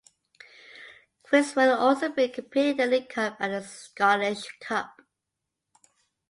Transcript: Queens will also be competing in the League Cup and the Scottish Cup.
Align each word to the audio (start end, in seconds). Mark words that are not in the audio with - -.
Queens 1.21 1.55
will 1.55 1.75
also 1.77 2.09
be 2.09 2.27
competing 2.27 2.71
in 2.71 2.77
the 2.77 2.85
League 2.87 3.09
Cup 3.09 3.37
and 3.39 3.53
the 3.53 3.61
Scottish 3.61 4.45
Cup. 4.59 4.99